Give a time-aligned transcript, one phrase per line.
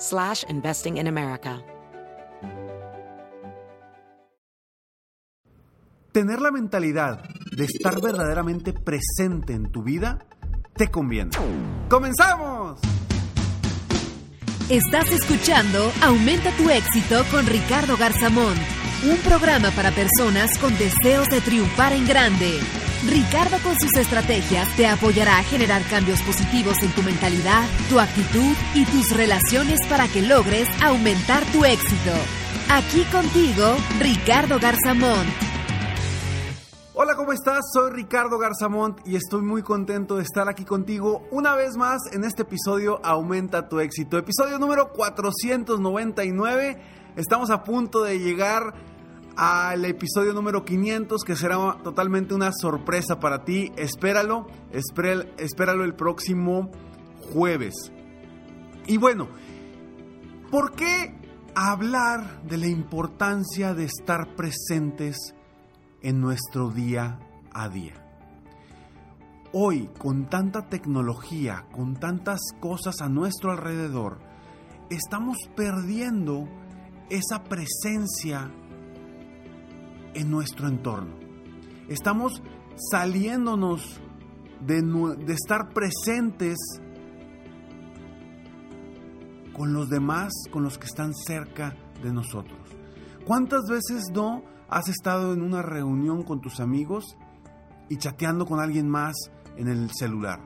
[0.00, 1.62] slash investing in America.
[6.12, 7.22] Tener la mentalidad
[7.56, 10.18] de estar verdaderamente presente en tu vida
[10.74, 11.30] te conviene.
[11.88, 12.80] ¡Comenzamos!
[14.68, 18.54] Estás escuchando Aumenta tu éxito con Ricardo Garzamón,
[19.08, 22.58] un programa para personas con deseos de triunfar en grande.
[23.08, 28.54] Ricardo con sus estrategias te apoyará a generar cambios positivos en tu mentalidad, tu actitud
[28.74, 32.12] y tus relaciones para que logres aumentar tu éxito.
[32.68, 35.26] Aquí contigo, Ricardo Garzamón.
[36.92, 37.60] Hola, ¿cómo estás?
[37.72, 42.24] Soy Ricardo Garzamont y estoy muy contento de estar aquí contigo una vez más en
[42.24, 44.18] este episodio Aumenta tu éxito.
[44.18, 46.78] Episodio número 499.
[47.16, 48.74] Estamos a punto de llegar
[49.42, 53.72] al episodio número 500 que será totalmente una sorpresa para ti.
[53.78, 56.70] Espéralo, espéralo el próximo
[57.32, 57.90] jueves.
[58.86, 59.28] Y bueno,
[60.50, 61.14] ¿por qué
[61.54, 65.16] hablar de la importancia de estar presentes
[66.02, 67.18] en nuestro día
[67.50, 67.94] a día?
[69.54, 74.18] Hoy, con tanta tecnología, con tantas cosas a nuestro alrededor,
[74.90, 76.46] estamos perdiendo
[77.08, 78.50] esa presencia
[80.14, 81.14] en nuestro entorno.
[81.88, 82.42] Estamos
[82.90, 84.00] saliéndonos
[84.66, 86.56] de, estar presentes
[89.52, 92.58] con los demás, con los que están cerca de nosotros.
[93.26, 97.16] ¿Cuántas veces no has estado en una reunión con tus amigos
[97.88, 99.14] y chateando con alguien más
[99.56, 100.40] en el celular?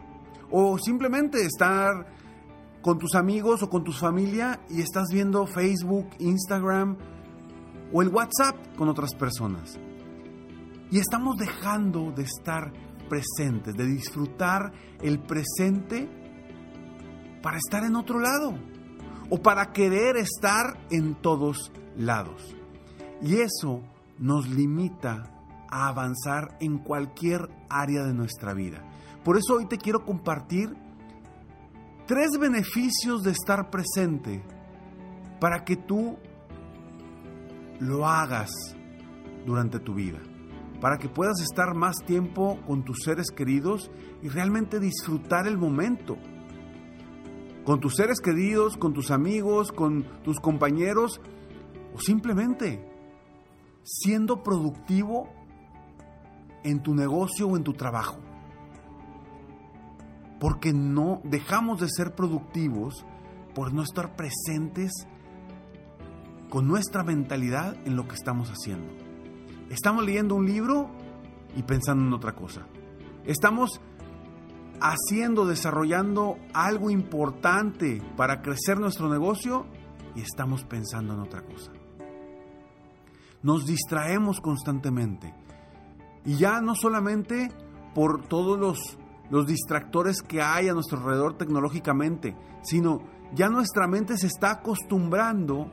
[0.51, 2.07] O simplemente estar
[2.83, 6.99] con tus amigos o con tu familia y estás viendo Facebook, Instagram,
[7.93, 9.79] o el WhatsApp con otras personas.
[10.91, 12.73] Y estamos dejando de estar
[13.09, 16.09] presentes, de disfrutar el presente
[17.43, 18.55] para estar en otro lado
[19.31, 22.55] o para querer estar en todos lados.
[23.23, 23.83] Y eso
[24.19, 25.31] nos limita
[25.71, 28.83] a avanzar en cualquier área de nuestra vida.
[29.25, 30.75] Por eso hoy te quiero compartir
[32.07, 34.43] tres beneficios de estar presente
[35.41, 36.17] para que tú
[37.81, 38.51] lo hagas
[39.47, 40.21] durante tu vida,
[40.81, 43.91] para que puedas estar más tiempo con tus seres queridos
[44.23, 46.17] y realmente disfrutar el momento.
[47.65, 51.21] Con tus seres queridos, con tus amigos, con tus compañeros
[51.95, 52.91] o simplemente
[53.83, 55.31] siendo productivo
[56.63, 58.19] en tu negocio o en tu trabajo.
[60.41, 63.07] Porque no dejamos de ser productivos
[63.55, 65.07] por no estar presentes
[66.55, 68.87] con nuestra mentalidad en lo que estamos haciendo.
[69.71, 70.89] Estamos leyendo un libro
[71.57, 72.65] y pensando en otra cosa.
[73.25, 73.81] Estamos
[74.81, 79.67] haciendo, desarrollando algo importante para crecer nuestro negocio
[80.15, 81.73] y estamos pensando en otra cosa.
[83.43, 85.35] Nos distraemos constantemente.
[86.25, 87.51] Y ya no solamente
[87.97, 88.97] por todos los,
[89.29, 93.01] los distractores que hay a nuestro alrededor tecnológicamente, sino
[93.35, 95.73] ya nuestra mente se está acostumbrando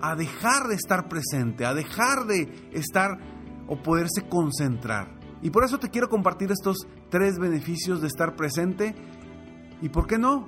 [0.00, 3.18] a dejar de estar presente, a dejar de estar
[3.68, 5.16] o poderse concentrar.
[5.42, 8.94] Y por eso te quiero compartir estos tres beneficios de estar presente.
[9.82, 10.46] ¿Y por qué no?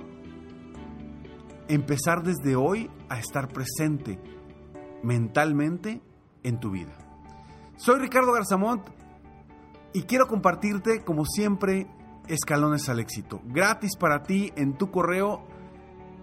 [1.67, 4.19] Empezar desde hoy a estar presente
[5.03, 6.01] mentalmente
[6.43, 6.97] en tu vida.
[7.77, 8.87] Soy Ricardo Garzamont
[9.93, 11.87] y quiero compartirte, como siempre,
[12.27, 13.41] escalones al éxito.
[13.45, 15.45] Gratis para ti en tu correo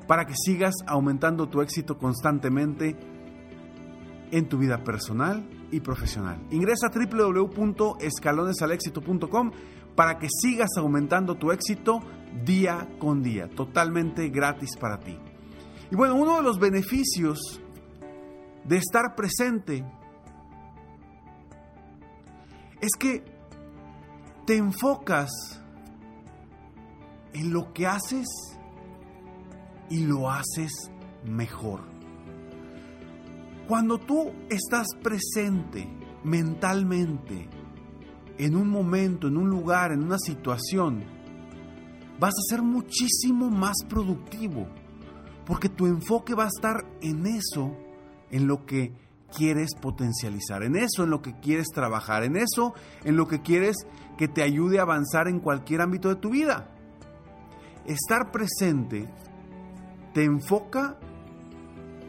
[0.07, 2.97] para que sigas aumentando tu éxito constantemente
[4.31, 6.39] en tu vida personal y profesional.
[6.51, 9.51] Ingresa a www.escalonesalexito.com
[9.95, 12.01] para que sigas aumentando tu éxito
[12.45, 15.17] día con día, totalmente gratis para ti.
[15.91, 17.63] Y bueno, uno de los beneficios
[18.65, 19.83] de estar presente
[22.81, 23.25] es que
[24.47, 25.31] te enfocas
[27.33, 28.27] en lo que haces
[29.89, 30.91] y lo haces
[31.25, 31.96] mejor.
[33.69, 35.89] Cuando tú estás presente
[36.23, 37.49] mentalmente
[38.39, 41.03] en un momento, en un lugar, en una situación,
[42.21, 44.69] vas a ser muchísimo más productivo,
[45.45, 47.77] porque tu enfoque va a estar en eso,
[48.31, 48.93] en lo que
[49.37, 52.73] quieres potencializar, en eso, en lo que quieres trabajar, en eso,
[53.05, 53.77] en lo que quieres
[54.17, 56.71] que te ayude a avanzar en cualquier ámbito de tu vida.
[57.85, 59.09] Estar presente
[60.15, 60.99] te enfoca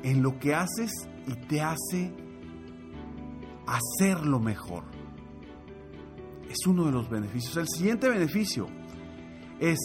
[0.08, 0.90] en lo que haces
[1.28, 2.16] y te hace
[3.68, 4.86] hacerlo mejor.
[6.50, 7.58] Es uno de los beneficios.
[7.58, 8.68] El siguiente beneficio
[9.60, 9.78] es,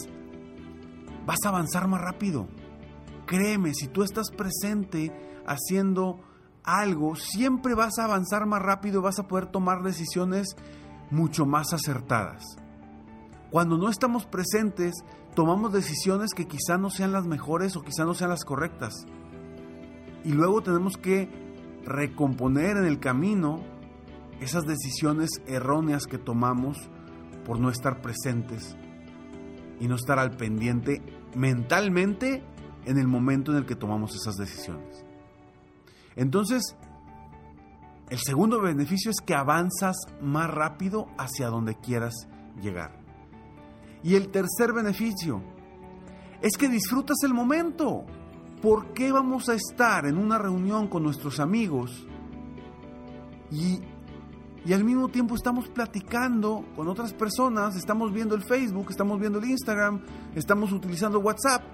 [1.26, 2.46] vas a avanzar más rápido.
[3.26, 5.12] Créeme, si tú estás presente
[5.44, 6.20] haciendo
[6.62, 10.54] algo, siempre vas a avanzar más rápido y vas a poder tomar decisiones
[11.10, 12.44] mucho más acertadas.
[13.50, 14.94] Cuando no estamos presentes,
[15.34, 19.04] tomamos decisiones que quizá no sean las mejores o quizá no sean las correctas.
[20.24, 21.28] Y luego tenemos que
[21.84, 23.60] recomponer en el camino
[24.40, 26.78] esas decisiones erróneas que tomamos
[27.44, 28.76] por no estar presentes
[29.80, 31.02] y no estar al pendiente
[31.34, 32.42] mentalmente
[32.84, 35.04] en el momento en el que tomamos esas decisiones.
[36.16, 36.76] Entonces,
[38.10, 42.28] el segundo beneficio es que avanzas más rápido hacia donde quieras
[42.60, 43.00] llegar.
[44.02, 45.42] Y el tercer beneficio
[46.42, 48.04] es que disfrutas el momento.
[48.62, 52.06] ¿Por qué vamos a estar en una reunión con nuestros amigos
[53.50, 53.80] y,
[54.64, 59.40] y, al mismo tiempo estamos platicando con otras personas, estamos viendo el Facebook, estamos viendo
[59.40, 60.00] el Instagram,
[60.36, 61.64] estamos utilizando WhatsApp?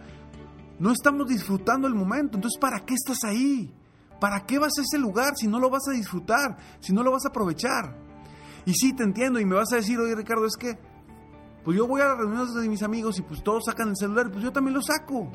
[0.79, 2.38] No estamos disfrutando el momento.
[2.38, 3.75] Entonces, ¿para qué estás ahí?
[4.19, 7.12] ¿Para qué vas a ese lugar si no lo vas a disfrutar, si no lo
[7.12, 7.96] vas a aprovechar?
[8.64, 10.79] Y sí, te entiendo y me vas a decir, oye Ricardo, es que
[11.64, 14.31] pues yo voy a las reuniones de mis amigos y pues todos sacan el celular,
[14.31, 15.31] pues yo también lo saco.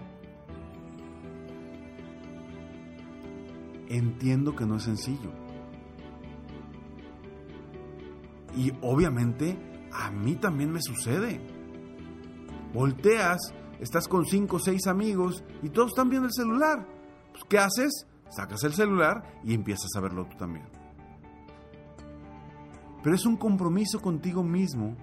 [3.90, 5.32] Entiendo que no es sencillo.
[8.56, 9.58] Y obviamente
[9.92, 11.40] a mí también me sucede.
[12.74, 13.40] Volteas,
[13.80, 16.88] estás con cinco o seis amigos y todos están viendo el celular.
[17.32, 18.08] Pues, ¿Qué haces?
[18.30, 20.66] Sacas el celular y empiezas a verlo tú también.
[23.04, 24.96] Pero es un compromiso contigo mismo.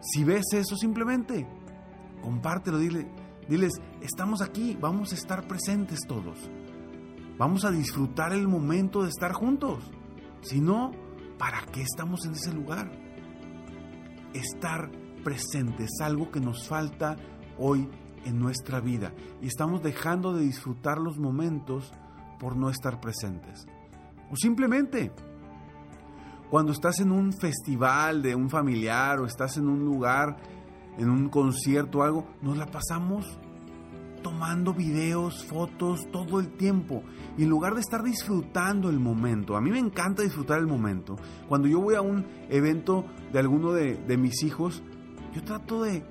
[0.00, 1.46] Si ves eso, simplemente
[2.22, 3.06] compártelo, dile,
[3.48, 6.38] diles, estamos aquí, vamos a estar presentes todos.
[7.38, 9.90] Vamos a disfrutar el momento de estar juntos.
[10.42, 10.92] Si no,
[11.38, 12.92] ¿para qué estamos en ese lugar?
[14.34, 14.90] Estar
[15.24, 17.16] presente es algo que nos falta
[17.58, 17.88] hoy
[18.24, 21.92] en nuestra vida y estamos dejando de disfrutar los momentos
[22.38, 23.66] por no estar presentes.
[24.30, 25.12] O simplemente,
[26.50, 30.36] cuando estás en un festival de un familiar o estás en un lugar,
[30.98, 33.38] en un concierto o algo, nos la pasamos
[34.22, 37.02] tomando videos, fotos todo el tiempo.
[37.36, 41.16] Y en lugar de estar disfrutando el momento, a mí me encanta disfrutar el momento.
[41.48, 44.82] Cuando yo voy a un evento de alguno de, de mis hijos,
[45.34, 46.04] yo trato de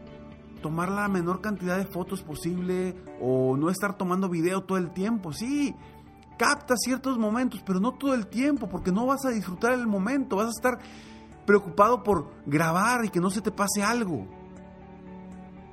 [0.62, 5.34] tomar la menor cantidad de fotos posible o no estar tomando video todo el tiempo.
[5.34, 5.76] Sí,
[6.38, 10.38] capta ciertos momentos, pero no todo el tiempo, porque no vas a disfrutar el momento,
[10.38, 10.80] vas a estar
[11.46, 14.28] preocupado por grabar y que no se te pase algo.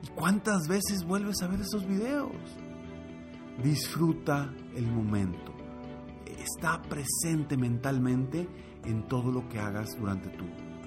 [0.02, 2.32] ¿Y cuántas veces vuelves a ver esos videos?
[3.62, 5.52] Disfruta el momento.
[6.26, 8.48] Está presente mentalmente
[8.84, 10.44] en todo lo que hagas durante tu,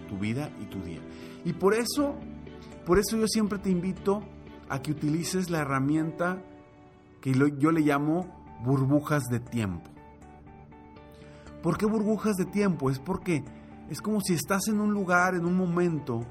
[0.08, 1.02] tu vida y tu día.
[1.44, 2.16] Y por eso
[2.86, 4.22] por eso yo siempre te invito
[4.68, 6.42] a que utilices la herramienta
[7.22, 8.26] que yo le llamo
[8.64, 9.90] burbujas de tiempo.
[11.62, 12.90] ¿Por qué burbujas de tiempo?
[12.90, 13.44] Es porque
[13.90, 16.22] es como si estás en un lugar, en un momento,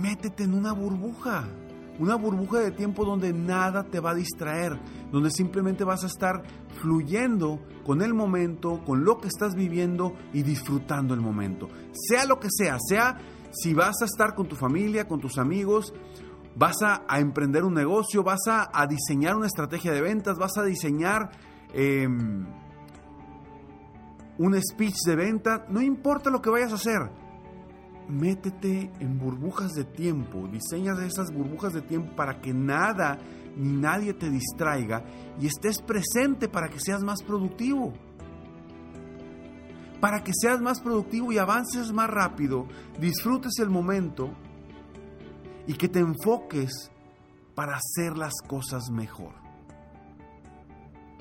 [0.00, 1.44] métete en una burbuja,
[1.98, 4.78] una burbuja de tiempo donde nada te va a distraer,
[5.12, 6.42] donde simplemente vas a estar
[6.80, 11.68] fluyendo con el momento, con lo que estás viviendo y disfrutando el momento.
[11.92, 13.18] Sea lo que sea, sea
[13.52, 15.94] si vas a estar con tu familia, con tus amigos,
[16.56, 21.30] vas a, emprender un negocio, vas a, diseñar una estrategia de ventas, vas a diseñar
[21.72, 22.46] em,
[24.38, 27.10] un speech de venta, no importa lo que vayas a hacer,
[28.08, 33.18] métete en burbujas de tiempo, diseña esas burbujas de tiempo para que nada
[33.56, 35.04] ni nadie te distraiga
[35.40, 37.92] y estés presente para que seas más productivo
[40.04, 42.66] para que seas más productivo y avances más rápido,
[43.00, 44.34] disfrutes el momento
[45.66, 46.90] y que te enfoques
[47.54, 49.32] para hacer las cosas mejor.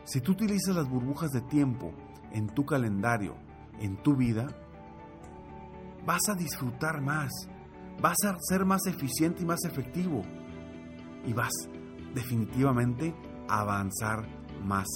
[0.03, 1.93] Si tú utilizas las burbujas de tiempo
[2.33, 3.35] en tu calendario,
[3.79, 4.47] en tu vida,
[6.05, 7.31] vas a disfrutar más,
[8.01, 10.21] vas a ser más eficiente y más efectivo
[11.25, 11.53] y vas
[12.13, 13.15] definitivamente
[13.47, 14.27] a avanzar
[14.63, 14.87] más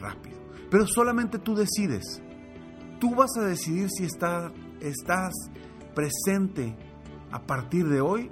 [0.00, 0.38] rápido.
[0.70, 2.22] Pero solamente tú decides.
[3.00, 5.32] Tú vas a decidir si estás
[5.94, 6.76] presente
[7.32, 8.30] a partir de hoy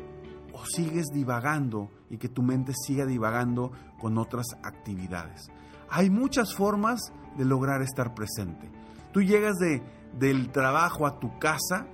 [0.53, 5.49] o sigues divagando y que tu mente siga divagando con otras actividades.
[5.91, 7.01] Hay muchas formas
[7.37, 8.71] de lograr estar presente.
[9.13, 9.83] Tú llegas de,
[10.19, 11.87] del trabajo a tu casa,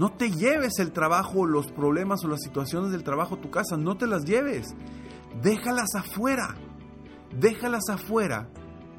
[0.00, 3.76] no te lleves el trabajo, los problemas o las situaciones del trabajo a tu casa,
[3.76, 4.74] no te las lleves.
[5.42, 6.54] Déjalas afuera.
[7.38, 8.48] Déjalas afuera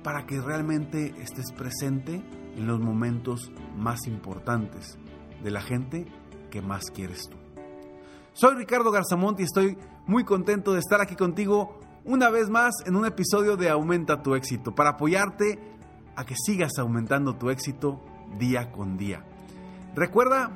[0.03, 2.24] para que realmente estés presente
[2.55, 5.00] en los momentos más importantes
[5.43, 6.05] de la gente
[6.51, 7.38] que más quieres tú.
[8.34, 12.96] Soy Ricardo Garzamont y estoy muy contento de estar aquí contigo una vez más en
[12.96, 15.58] un episodio de Aumenta tu éxito para apoyarte
[16.15, 18.00] a que sigas aumentando tu éxito
[18.38, 19.25] día con día.
[19.96, 20.51] Recuerda,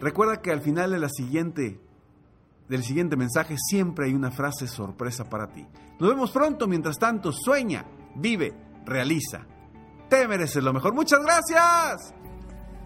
[0.00, 1.80] Recuerda que al final de la siguiente
[2.68, 5.66] del siguiente mensaje siempre hay una frase sorpresa para ti.
[5.98, 7.84] Nos vemos pronto, mientras tanto, sueña,
[8.16, 9.46] vive, realiza.
[10.08, 10.94] Te mereces lo mejor.
[10.94, 12.14] Muchas gracias.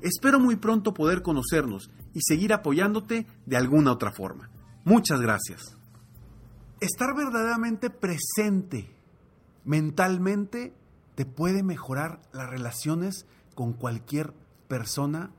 [0.00, 4.50] Espero muy pronto poder conocernos y seguir apoyándote de alguna otra forma.
[4.84, 5.76] Muchas gracias.
[6.80, 8.94] Estar verdaderamente presente
[9.64, 10.74] mentalmente
[11.14, 14.32] te puede mejorar las relaciones con cualquier
[14.68, 15.32] persona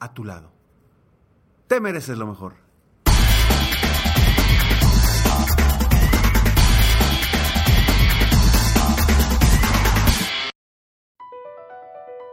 [0.00, 0.52] a tu lado.
[1.66, 2.67] Te mereces lo mejor.